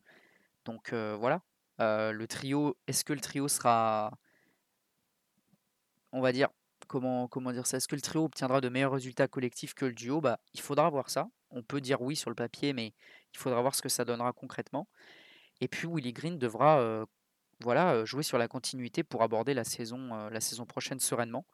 Donc 0.66 0.94
voilà. 0.94 1.42
le 1.80 2.26
trio, 2.26 2.78
est-ce 2.88 3.04
que 3.06 3.14
le 3.14 3.22
trio 3.22 3.48
sera, 3.48 4.12
on 6.12 6.22
va 6.22 6.32
dire, 6.32 6.50
comment, 6.90 7.52
dire 7.54 7.66
ça? 7.66 7.78
Est-ce 7.78 7.88
que 7.88 7.96
le 7.96 8.02
trio 8.02 8.26
obtiendra 8.26 8.60
de 8.60 8.68
meilleurs 8.68 8.92
résultats 8.92 9.28
collectifs 9.28 9.74
que 9.74 9.86
le 9.86 9.94
duo? 9.94 10.20
Bah, 10.20 10.40
Il 10.54 10.60
faudra 10.60 10.90
voir 10.90 11.10
ça. 11.10 11.30
On 11.52 11.64
peut 11.64 11.80
dire 11.80 12.02
oui 12.02 12.16
sur 12.16 12.30
le 12.30 12.36
papier, 12.36 12.74
mais 12.74 12.94
il 13.34 13.38
faudra 13.38 13.62
voir 13.62 13.76
ce 13.76 13.82
que 13.82 13.90
ça 13.90 14.06
donnera 14.06 14.34
concrètement. 14.34 14.88
Et 15.62 15.68
puis 15.68 15.88
Willy 15.88 16.14
Green 16.14 16.38
devra 16.38 17.06
voilà, 17.62 18.06
jouer 18.06 18.24
sur 18.24 18.38
la 18.38 18.48
continuité 18.48 19.04
pour 19.04 19.22
aborder 19.24 19.54
la 19.54 19.64
saison, 19.64 20.30
saison 20.40 20.66
prochaine 20.66 21.00
sereinement. 21.00 21.46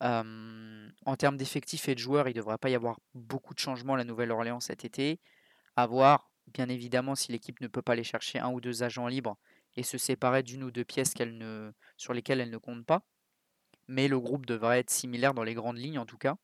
en 0.00 1.16
termes 1.18 1.36
d'effectifs 1.36 1.88
et 1.88 1.94
de 1.94 2.00
joueurs, 2.00 2.28
il 2.28 2.32
ne 2.32 2.40
devrait 2.40 2.58
pas 2.58 2.70
y 2.70 2.74
avoir 2.74 3.00
beaucoup 3.14 3.54
de 3.54 3.58
changements 3.58 3.94
à 3.94 3.96
la 3.96 4.04
Nouvelle-Orléans 4.04 4.60
cet 4.60 4.84
été. 4.84 5.20
À 5.76 5.86
voir, 5.86 6.30
bien 6.52 6.68
évidemment, 6.68 7.14
si 7.14 7.32
l'équipe 7.32 7.60
ne 7.60 7.68
peut 7.68 7.82
pas 7.82 7.92
aller 7.92 8.04
chercher 8.04 8.38
un 8.38 8.50
ou 8.50 8.60
deux 8.60 8.82
agents 8.82 9.06
libres 9.06 9.36
et 9.76 9.82
se 9.82 9.98
séparer 9.98 10.42
d'une 10.42 10.64
ou 10.64 10.70
deux 10.70 10.84
pièces 10.84 11.14
sur 11.96 12.12
lesquelles 12.12 12.40
elle 12.40 12.50
ne 12.50 12.58
compte 12.58 12.84
pas. 12.84 13.02
Mais 13.88 14.08
le 14.08 14.20
groupe 14.20 14.46
devrait 14.46 14.80
être 14.80 14.90
similaire 14.90 15.34
dans 15.34 15.42
les 15.42 15.54
grandes 15.54 15.78
lignes 15.78 15.98
en 15.98 16.06
tout 16.06 16.18
cas. 16.18 16.36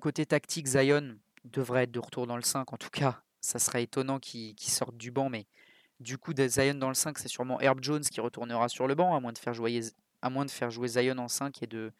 côté 0.00 0.26
tactique, 0.26 0.66
Zion 0.66 1.16
devrait 1.44 1.84
être 1.84 1.92
de 1.92 2.00
retour 2.00 2.26
dans 2.26 2.36
le 2.36 2.42
5. 2.42 2.72
En 2.72 2.76
tout 2.76 2.90
cas, 2.90 3.22
ça 3.40 3.58
serait 3.58 3.82
étonnant 3.82 4.18
qu'il 4.18 4.54
sorte 4.60 4.96
du 4.96 5.10
banc, 5.10 5.28
mais 5.28 5.46
du 6.00 6.18
coup, 6.18 6.32
Zion 6.36 6.74
dans 6.74 6.88
le 6.88 6.94
5, 6.94 7.18
c'est 7.18 7.28
sûrement 7.28 7.60
Herb 7.60 7.82
Jones 7.82 8.02
qui 8.02 8.20
retournera 8.20 8.68
sur 8.68 8.86
le 8.86 8.94
banc, 8.94 9.14
à 9.14 9.20
moins 9.20 9.32
de 9.32 9.38
faire 9.38 9.54
jouer, 9.54 9.80
à 10.22 10.88
Zion 10.88 11.18
en 11.18 11.28
5 11.28 11.62
et 11.62 11.66
de, 11.66 11.92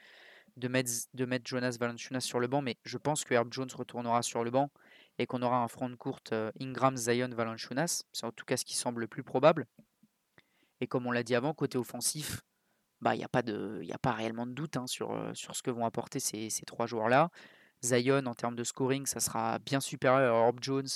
de 0.56 0.68
mettre 0.68 1.44
Jonas 1.44 1.76
Valanciunas 1.78 2.20
sur 2.20 2.40
le 2.40 2.46
banc. 2.46 2.62
Mais 2.62 2.78
je 2.84 2.98
pense 2.98 3.24
que 3.24 3.34
Herb 3.34 3.52
Jones 3.52 3.70
retournera 3.74 4.22
sur 4.22 4.44
le 4.44 4.50
banc 4.50 4.70
et 5.18 5.26
qu'on 5.26 5.42
aura 5.42 5.58
un 5.58 5.68
front 5.68 5.88
de 5.88 5.94
courte 5.94 6.32
euh, 6.32 6.50
Ingram, 6.60 6.96
Zion, 6.96 7.28
Valanciunas. 7.28 8.04
C'est 8.12 8.26
en 8.26 8.32
tout 8.32 8.44
cas 8.44 8.56
ce 8.56 8.64
qui 8.64 8.76
semble 8.76 9.02
le 9.02 9.06
plus 9.06 9.22
probable. 9.22 9.66
Et 10.80 10.86
comme 10.86 11.06
on 11.06 11.12
l'a 11.12 11.22
dit 11.22 11.34
avant, 11.34 11.54
côté 11.54 11.78
offensif, 11.78 12.42
bah, 13.02 13.14
il 13.14 13.18
n'y 13.18 13.24
a, 13.24 13.28
pas 13.28 13.40
a 13.40 13.98
pas 13.98 14.12
réellement 14.12 14.46
de 14.46 14.52
doute 14.52 14.76
hein, 14.76 14.86
sur, 14.86 15.30
sur 15.34 15.54
ce 15.54 15.62
que 15.62 15.70
vont 15.70 15.84
apporter 15.84 16.20
ces, 16.20 16.48
ces 16.50 16.64
trois 16.64 16.86
joueurs-là. 16.86 17.30
Zion, 17.84 18.26
en 18.26 18.34
termes 18.34 18.54
de 18.54 18.64
scoring, 18.64 19.06
ça 19.06 19.20
sera 19.20 19.58
bien 19.58 19.80
supérieur 19.80 20.36
à 20.36 20.46
Herb 20.46 20.58
Jones 20.62 20.88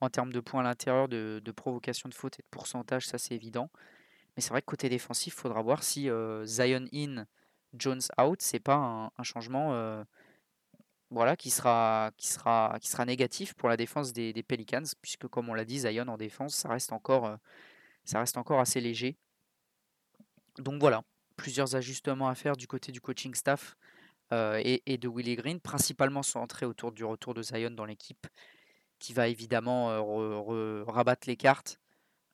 en 0.00 0.10
termes 0.10 0.32
de 0.32 0.40
points 0.40 0.60
à 0.60 0.64
l'intérieur, 0.64 1.08
de, 1.08 1.52
provocation 1.54 2.08
de 2.08 2.14
faute 2.14 2.38
et 2.38 2.42
de 2.42 2.48
pourcentage, 2.50 3.06
ça 3.06 3.16
c'est 3.18 3.34
évident. 3.34 3.70
Mais 4.36 4.42
c'est 4.42 4.50
vrai 4.50 4.60
que 4.60 4.66
côté 4.66 4.88
défensif, 4.88 5.34
il 5.34 5.40
faudra 5.40 5.62
voir 5.62 5.82
si 5.82 6.10
Zion 6.44 6.84
in, 6.92 7.26
Jones 7.74 8.02
out, 8.20 8.42
c'est 8.42 8.60
pas 8.60 9.10
un, 9.16 9.22
changement 9.22 10.04
voilà, 11.10 11.36
qui, 11.36 11.50
sera, 11.50 12.10
qui, 12.18 12.26
sera, 12.26 12.76
qui 12.80 12.88
sera 12.88 13.04
négatif 13.04 13.54
pour 13.54 13.68
la 13.68 13.76
défense 13.76 14.12
des, 14.12 14.42
Pelicans, 14.42 14.84
puisque 15.00 15.28
comme 15.28 15.48
on 15.48 15.54
l'a 15.54 15.64
dit, 15.64 15.78
Zion 15.78 16.08
en 16.08 16.18
défense, 16.18 16.54
ça 16.54 16.68
reste 16.68 16.92
encore, 16.92 17.38
ça 18.04 18.18
reste 18.18 18.36
encore 18.36 18.60
assez 18.60 18.80
léger. 18.80 19.16
Donc 20.58 20.80
voilà, 20.80 21.02
plusieurs 21.36 21.76
ajustements 21.76 22.28
à 22.28 22.34
faire 22.34 22.56
du 22.56 22.66
côté 22.66 22.92
du 22.92 23.00
coaching 23.00 23.34
staff 23.34 23.76
et, 24.32 24.82
et, 24.86 24.98
de 24.98 25.08
Willie 25.08 25.36
Green, 25.36 25.60
principalement 25.60 26.22
centrés 26.22 26.66
autour 26.66 26.90
du 26.92 27.04
retour 27.04 27.32
de 27.32 27.42
Zion 27.42 27.70
dans 27.70 27.84
l'équipe 27.84 28.26
qui 28.98 29.12
va 29.12 29.28
évidemment 29.28 29.88
rabattre 30.84 31.28
les 31.28 31.36
cartes, 31.36 31.78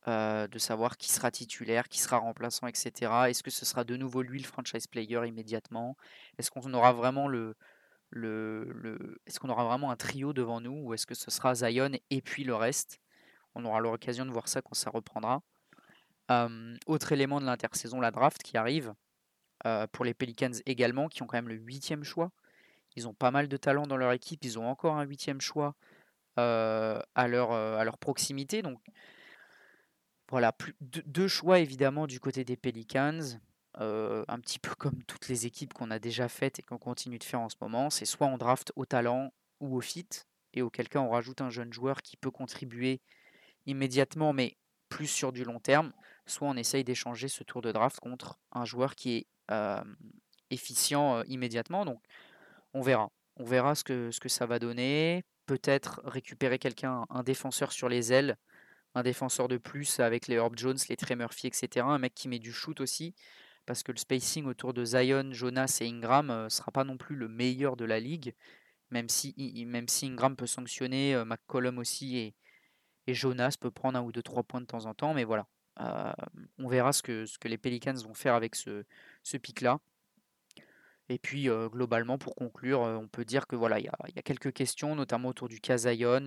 de 0.06 0.58
savoir 0.58 0.96
qui 0.96 1.10
sera 1.10 1.30
titulaire, 1.30 1.88
qui 1.88 2.00
sera 2.00 2.18
remplaçant, 2.18 2.66
etc. 2.66 3.30
Est-ce 3.30 3.42
que 3.42 3.50
ce 3.50 3.64
sera 3.64 3.84
de 3.84 3.96
nouveau 3.96 4.22
lui 4.22 4.40
le 4.40 4.46
franchise 4.46 4.86
player 4.86 5.26
immédiatement? 5.26 5.96
Est-ce 6.38 6.50
qu'on 6.50 6.72
aura 6.74 6.92
vraiment 6.92 7.28
le, 7.28 7.56
le, 8.10 9.20
est-ce 9.26 9.40
qu'on 9.40 9.48
aura 9.48 9.64
vraiment 9.64 9.90
un 9.90 9.96
trio 9.96 10.32
devant 10.32 10.60
nous 10.60 10.84
ou 10.84 10.94
est-ce 10.94 11.06
que 11.06 11.14
ce 11.14 11.30
sera 11.30 11.54
Zion 11.54 11.92
et 12.10 12.22
puis 12.22 12.44
le 12.44 12.54
reste? 12.54 12.98
On 13.54 13.64
aura 13.64 13.80
l'occasion 13.80 14.24
de 14.24 14.30
voir 14.30 14.48
ça 14.48 14.62
quand 14.62 14.74
ça 14.74 14.90
reprendra. 14.90 15.42
Autre 16.86 17.12
élément 17.12 17.40
de 17.40 17.46
l'intersaison, 17.46 18.00
la 18.00 18.10
draft 18.10 18.42
qui 18.42 18.56
arrive 18.56 18.94
pour 19.92 20.04
les 20.04 20.14
Pelicans 20.14 20.52
également, 20.66 21.08
qui 21.08 21.22
ont 21.22 21.26
quand 21.26 21.36
même 21.36 21.48
le 21.48 21.56
huitième 21.56 22.04
choix. 22.04 22.30
Ils 22.96 23.08
ont 23.08 23.14
pas 23.14 23.30
mal 23.30 23.48
de 23.48 23.56
talent 23.56 23.86
dans 23.86 23.96
leur 23.96 24.12
équipe, 24.12 24.44
ils 24.44 24.58
ont 24.58 24.68
encore 24.68 24.96
un 24.96 25.04
huitième 25.04 25.40
choix 25.40 25.74
à, 26.36 27.28
leur, 27.28 27.52
à 27.52 27.84
leur 27.84 27.98
proximité. 27.98 28.62
Donc 28.62 28.80
voilà, 30.28 30.52
plus, 30.52 30.74
deux, 30.80 31.28
choix 31.28 31.58
évidemment 31.58 32.06
du 32.06 32.20
côté 32.20 32.44
des 32.44 32.56
Pelicans. 32.56 33.38
un 33.78 34.40
petit 34.40 34.58
peu 34.58 34.74
comme 34.74 35.02
toutes 35.04 35.28
les 35.28 35.46
équipes 35.46 35.74
qu'on 35.74 35.90
a 35.90 35.98
déjà 35.98 36.28
faites 36.28 36.58
et 36.58 36.62
qu'on 36.62 36.78
continue 36.78 37.18
de 37.18 37.24
faire 37.24 37.40
en 37.40 37.48
ce 37.48 37.56
moment, 37.60 37.90
c'est 37.90 38.04
soit 38.04 38.26
on 38.26 38.38
draft 38.38 38.72
au 38.76 38.86
talent 38.86 39.32
ou 39.60 39.76
au 39.76 39.80
fit, 39.80 40.08
et 40.54 40.62
auquel 40.62 40.88
cas 40.88 41.00
on 41.00 41.10
rajoute 41.10 41.40
un 41.40 41.50
jeune 41.50 41.72
joueur 41.72 42.02
qui 42.02 42.16
peut 42.16 42.30
contribuer 42.30 43.00
immédiatement, 43.66 44.32
mais 44.32 44.56
plus 44.92 45.06
sur 45.06 45.32
du 45.32 45.42
long 45.42 45.58
terme, 45.58 45.90
soit 46.26 46.46
on 46.46 46.56
essaye 46.56 46.84
d'échanger 46.84 47.28
ce 47.28 47.42
tour 47.44 47.62
de 47.62 47.72
draft 47.72 47.98
contre 47.98 48.38
un 48.52 48.66
joueur 48.66 48.94
qui 48.94 49.16
est 49.16 49.26
efficient 50.50 51.22
immédiatement. 51.24 51.86
Donc 51.86 52.00
on 52.74 52.82
verra. 52.82 53.10
On 53.36 53.44
verra 53.44 53.74
ce 53.74 53.84
que, 53.84 54.28
ça 54.28 54.44
va 54.44 54.58
donner 54.58 55.24
peut-être 55.46 56.02
récupérer 56.04 56.58
quelqu'un, 56.58 57.06
un 57.08 57.22
défenseur 57.22 57.72
sur 57.72 57.88
les 57.88 58.12
ailes, 58.12 58.36
un 58.94 59.02
défenseur 59.02 59.48
de 59.48 59.56
plus 59.56 59.98
avec 59.98 60.28
les 60.28 60.36
Herb 60.36 60.58
Jones, 60.58 60.76
les 60.90 60.96
Trey 60.96 61.16
Murphy, 61.16 61.46
etc. 61.46 61.86
Un 61.88 61.98
mec 61.98 62.14
qui 62.14 62.28
met 62.28 62.38
du 62.38 62.52
shoot 62.52 62.78
aussi, 62.82 63.14
parce 63.64 63.82
que 63.82 63.92
le 63.92 63.96
spacing 63.96 64.44
autour 64.44 64.74
de 64.74 64.84
Zion, 64.84 65.32
Jonas 65.32 65.78
et 65.80 65.88
Ingram 65.88 66.44
ne 66.44 66.48
sera 66.50 66.70
pas 66.70 66.84
non 66.84 66.98
plus 66.98 67.16
le 67.16 67.28
meilleur 67.28 67.76
de 67.76 67.86
la 67.86 67.98
ligue, 67.98 68.34
même 68.90 69.08
si, 69.08 69.34
Ingram 70.02 70.36
peut 70.36 70.46
sanctionner, 70.46 71.22
McCollum 71.24 71.78
aussi 71.78 72.18
et, 72.18 72.34
et, 73.06 73.14
Jonas 73.14 73.56
peut 73.60 73.70
prendre 73.70 73.98
un 73.98 74.02
ou 74.02 74.12
deux, 74.12 74.22
trois 74.22 74.42
points 74.42 74.60
de 74.60 74.66
temps 74.66 74.86
en 74.86 74.94
temps, 74.94 75.14
mais 75.14 75.24
voilà. 75.24 75.46
On 76.58 76.68
verra 76.68 76.92
ce 76.92 77.02
que, 77.02 77.48
les 77.48 77.58
Pelicans 77.58 77.94
vont 77.94 78.14
faire 78.14 78.34
avec 78.34 78.54
ce, 78.54 78.84
pic-là. 79.42 79.78
Et 81.08 81.18
puis 81.18 81.48
globalement, 81.70 82.18
pour 82.18 82.34
conclure, 82.34 82.80
on 82.80 83.08
peut 83.08 83.24
dire 83.24 83.46
que 83.46 83.56
voilà, 83.56 83.80
il 83.80 83.84
y, 83.84 84.18
a 84.18 84.22
quelques 84.22 84.52
questions, 84.52 84.94
notamment 84.94 85.28
autour 85.30 85.48
du 85.48 85.60
cas 85.60 85.78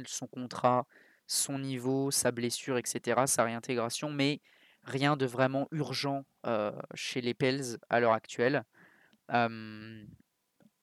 son 0.06 0.28
contrat, 0.28 0.86
son 1.28 1.60
niveau, 1.60 2.12
sa 2.12 2.32
blessure, 2.32 2.78
etc., 2.78 3.24
sa 3.26 3.44
réintégration, 3.44 4.12
mais 4.12 4.42
rien 4.84 5.18
de 5.18 5.26
vraiment 5.26 5.68
urgent 5.72 6.26
chez 6.94 7.22
les 7.22 7.34
Pels 7.34 7.78
à 7.90 8.00
l'heure 8.00 8.14
actuelle. 8.14 8.64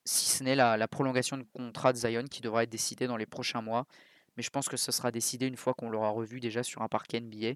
si 0.05 0.29
ce 0.29 0.43
n'est 0.43 0.55
la, 0.55 0.87
prolongation 0.87 1.37
de 1.37 1.45
contrat 1.53 1.93
de 1.93 1.97
Zion 1.97 2.25
qui 2.25 2.41
devra 2.41 2.63
être 2.63 2.69
décidée 2.69 3.07
dans 3.07 3.17
les 3.17 3.25
prochains 3.25 3.61
mois. 3.61 3.87
Mais 4.37 4.43
je 4.43 4.49
pense 4.49 4.67
que 4.67 4.77
ce 4.77 4.91
sera 4.91 5.11
décidé 5.11 5.47
une 5.47 5.57
fois 5.57 5.73
qu'on 5.73 5.89
l'aura 5.89 6.09
revu 6.09 6.39
déjà 6.39 6.63
sur 6.63 6.81
un 6.81 6.87
parquet 6.87 7.19
NBA, 7.19 7.53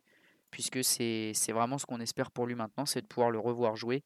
puisque 0.51 0.83
c'est 0.83 1.33
vraiment 1.49 1.77
ce 1.77 1.85
qu'on 1.85 1.99
espère 1.99 2.31
pour 2.31 2.45
lui 2.45 2.55
maintenant, 2.55 2.85
c'est 2.85 3.01
de 3.01 3.07
pouvoir 3.07 3.31
le 3.31 3.39
revoir 3.39 3.75
jouer 3.75 4.03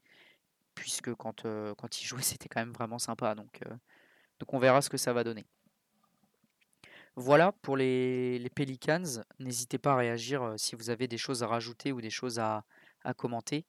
puisque 0.76 1.14
quand, 1.16 1.44
quand 1.78 2.02
il 2.02 2.06
jouait, 2.08 2.22
c'était 2.22 2.50
quand 2.50 2.62
même 2.62 2.74
vraiment 2.74 3.00
sympa. 3.00 3.36
Donc, 3.36 3.62
donc 4.40 4.54
on 4.54 4.60
verra 4.60 4.82
ce 4.82 4.90
que 4.90 4.98
ça 4.98 5.14
va 5.14 5.24
donner. 5.24 5.46
Voilà 7.16 7.52
pour 7.52 7.76
les, 7.76 8.40
les 8.40 8.50
Pelicans. 8.50 9.22
N'hésitez 9.40 9.78
pas 9.78 9.94
à 9.94 9.98
réagir 9.98 10.54
si 10.58 10.76
vous 10.76 10.90
avez 10.90 11.08
des 11.08 11.18
choses 11.18 11.44
à 11.44 11.48
rajouter 11.48 11.92
ou 11.92 12.02
des 12.02 12.10
choses 12.10 12.40
à, 12.40 12.64
à 13.04 13.14
commenter. 13.14 13.66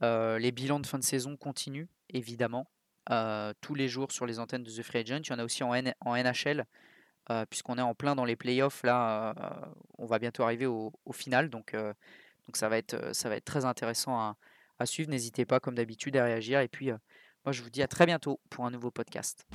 les 0.00 0.52
bilans 0.52 0.80
de 0.80 0.86
fin 0.86 0.98
de 0.98 1.04
saison 1.04 1.36
continuent, 1.36 1.88
évidemment, 2.08 2.70
tous 3.60 3.74
les 3.74 3.88
jours 3.88 4.12
sur 4.12 4.26
les 4.26 4.38
antennes 4.38 4.64
de 4.64 4.70
The 4.70 4.82
Free 4.82 4.98
Agent. 4.98 5.22
Il 5.24 5.30
y 5.30 5.32
en 5.32 5.38
a 5.38 5.44
aussi 5.44 5.62
en, 5.62 5.72
en 6.00 6.16
NHL, 6.16 6.66
puisqu'on 7.48 7.78
est 7.78 7.82
en 7.82 7.94
plein 7.94 8.14
dans 8.14 8.24
les 8.24 8.36
playoffs. 8.36 8.82
Là, 8.82 9.34
on 9.98 10.06
va 10.06 10.18
bientôt 10.18 10.42
arriver 10.42 10.66
au, 10.66 10.92
final. 11.12 11.50
Donc, 11.50 11.74
ça, 12.54 12.68
va 12.68 12.78
être, 12.78 12.96
très 13.44 13.64
intéressant 13.64 14.36
à, 14.78 14.86
suivre. 14.86 15.10
N'hésitez 15.10 15.44
pas, 15.44 15.60
comme 15.60 15.74
d'habitude, 15.74 16.16
à 16.16 16.24
réagir. 16.24 16.60
Et 16.60 16.68
puis, 16.68 16.90
moi, 17.44 17.52
je 17.52 17.62
vous 17.62 17.70
dis 17.70 17.82
à 17.82 17.88
très 17.88 18.06
bientôt 18.06 18.40
pour 18.50 18.66
un 18.66 18.70
nouveau 18.70 18.90
podcast. 18.90 19.46